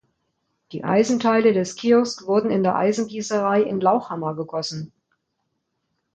Die 0.71 0.83
Eisenteile 0.83 1.53
des 1.53 1.75
Kiosks 1.75 2.25
wurden 2.25 2.49
in 2.49 2.63
der 2.63 2.75
Eisengießerei 2.75 3.61
in 3.61 3.79
Lauchhammer 3.79 4.33
gegossen. 4.33 4.91